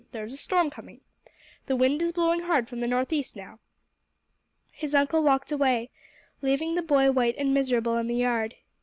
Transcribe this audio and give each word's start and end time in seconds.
There 0.13 0.23
is 0.23 0.33
a 0.33 0.37
storm 0.37 0.71
coming. 0.71 1.01
The 1.67 1.75
wind 1.75 2.01
is 2.01 2.11
blowing 2.13 2.39
hard 2.39 2.67
from 2.67 2.79
the 2.79 2.87
northeast 2.87 3.35
now." 3.35 3.59
His 4.71 4.95
uncle 4.95 5.21
walked 5.21 5.51
away, 5.51 5.91
leaving 6.41 6.73
the 6.73 6.81
boy 6.81 7.11
white 7.11 7.35
and 7.37 7.53
miserable 7.53 7.95
in 7.99 8.07
the 8.07 8.15
yard. 8.15 8.55